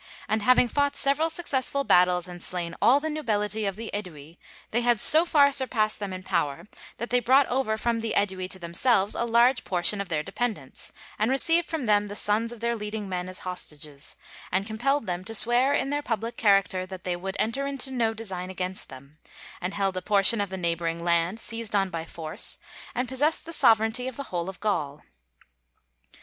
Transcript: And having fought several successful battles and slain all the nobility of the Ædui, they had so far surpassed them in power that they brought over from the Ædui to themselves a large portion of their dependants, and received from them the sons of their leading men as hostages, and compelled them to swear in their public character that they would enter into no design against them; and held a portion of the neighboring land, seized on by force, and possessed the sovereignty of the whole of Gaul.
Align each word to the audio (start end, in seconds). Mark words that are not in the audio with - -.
And 0.27 0.41
having 0.41 0.67
fought 0.67 0.95
several 0.95 1.29
successful 1.29 1.83
battles 1.83 2.27
and 2.27 2.41
slain 2.41 2.75
all 2.81 2.99
the 2.99 3.07
nobility 3.07 3.67
of 3.67 3.75
the 3.75 3.91
Ædui, 3.93 4.39
they 4.71 4.81
had 4.81 4.99
so 4.99 5.25
far 5.25 5.51
surpassed 5.51 5.99
them 5.99 6.11
in 6.11 6.23
power 6.23 6.67
that 6.97 7.11
they 7.11 7.19
brought 7.19 7.45
over 7.49 7.77
from 7.77 7.99
the 7.99 8.15
Ædui 8.17 8.49
to 8.49 8.57
themselves 8.57 9.13
a 9.13 9.25
large 9.25 9.63
portion 9.63 10.01
of 10.01 10.09
their 10.09 10.23
dependants, 10.23 10.91
and 11.19 11.29
received 11.29 11.67
from 11.69 11.85
them 11.85 12.07
the 12.07 12.15
sons 12.15 12.51
of 12.51 12.61
their 12.61 12.75
leading 12.75 13.07
men 13.07 13.29
as 13.29 13.37
hostages, 13.45 14.15
and 14.51 14.65
compelled 14.65 15.05
them 15.05 15.23
to 15.23 15.35
swear 15.35 15.71
in 15.71 15.91
their 15.91 16.01
public 16.01 16.35
character 16.35 16.83
that 16.87 17.03
they 17.03 17.15
would 17.15 17.37
enter 17.37 17.67
into 17.67 17.91
no 17.91 18.11
design 18.11 18.49
against 18.49 18.89
them; 18.89 19.19
and 19.61 19.75
held 19.75 19.95
a 19.95 20.01
portion 20.01 20.41
of 20.41 20.49
the 20.49 20.57
neighboring 20.57 21.03
land, 21.03 21.39
seized 21.39 21.75
on 21.75 21.91
by 21.91 22.05
force, 22.05 22.57
and 22.95 23.07
possessed 23.07 23.45
the 23.45 23.53
sovereignty 23.53 24.07
of 24.07 24.15
the 24.17 24.23
whole 24.33 24.49
of 24.49 24.59
Gaul. 24.59 25.03